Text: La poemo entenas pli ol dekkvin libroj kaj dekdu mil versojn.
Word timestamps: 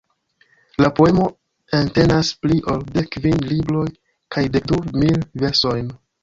La 0.83 0.89
poemo 0.99 1.27
entenas 1.79 2.31
pli 2.45 2.57
ol 2.73 2.81
dekkvin 2.95 3.45
libroj 3.51 3.85
kaj 4.37 4.45
dekdu 4.57 4.81
mil 5.05 5.23
versojn. 5.45 5.95